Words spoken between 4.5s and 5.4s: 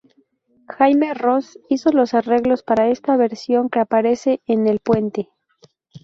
"El puente".